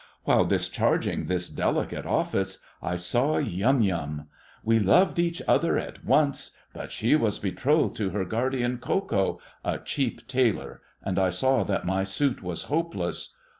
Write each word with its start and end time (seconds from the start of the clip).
While 0.23 0.45
discharging 0.45 1.25
this 1.25 1.47
delicate 1.47 2.07
office, 2.07 2.57
I 2.81 2.95
saw 2.95 3.37
Yum 3.37 3.83
Yum. 3.83 4.29
We 4.63 4.79
loved 4.79 5.19
each 5.19 5.43
other 5.47 5.77
at 5.77 6.03
once, 6.03 6.57
but 6.73 6.91
she 6.91 7.15
was 7.15 7.37
betrothed 7.37 7.95
to 7.97 8.09
her 8.09 8.25
guardian 8.25 8.79
Ko 8.79 9.01
Ko, 9.01 9.39
a 9.63 9.77
cheap 9.77 10.27
tailor, 10.27 10.81
and 11.03 11.19
I 11.19 11.29
saw 11.29 11.61
that 11.65 11.85
my 11.85 12.03
suit 12.03 12.41
was 12.41 12.63
hopeless. 12.63 13.35